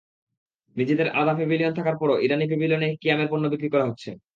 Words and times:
নিজেদের 0.75 1.07
আলাদা 1.11 1.33
প্যাভিলিয়ন 1.37 1.73
থাকার 1.75 1.95
পরও 2.01 2.21
ইরানি 2.25 2.45
প্যাভিলিয়নে 2.47 2.89
কিয়ামের 3.01 3.29
পণ্য 3.31 3.45
বিক্রি 3.53 3.69
করা 3.73 3.87
হচ্ছে। 3.89 4.09